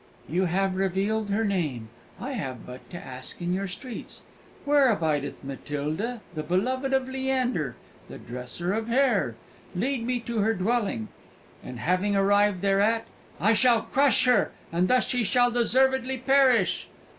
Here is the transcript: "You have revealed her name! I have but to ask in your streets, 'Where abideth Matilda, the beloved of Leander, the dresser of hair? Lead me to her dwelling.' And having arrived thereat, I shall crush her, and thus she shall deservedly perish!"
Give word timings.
"You 0.27 0.45
have 0.45 0.75
revealed 0.75 1.29
her 1.29 1.45
name! 1.45 1.89
I 2.19 2.31
have 2.31 2.65
but 2.65 2.89
to 2.89 2.97
ask 2.97 3.39
in 3.39 3.53
your 3.53 3.67
streets, 3.67 4.23
'Where 4.65 4.89
abideth 4.89 5.43
Matilda, 5.43 6.21
the 6.33 6.41
beloved 6.41 6.91
of 6.91 7.07
Leander, 7.07 7.75
the 8.09 8.17
dresser 8.17 8.73
of 8.73 8.87
hair? 8.87 9.35
Lead 9.75 10.03
me 10.03 10.19
to 10.21 10.39
her 10.39 10.55
dwelling.' 10.55 11.09
And 11.63 11.77
having 11.77 12.15
arrived 12.15 12.61
thereat, 12.63 13.05
I 13.39 13.53
shall 13.53 13.83
crush 13.83 14.25
her, 14.25 14.53
and 14.71 14.87
thus 14.87 15.05
she 15.07 15.23
shall 15.23 15.51
deservedly 15.51 16.17
perish!" 16.17 16.89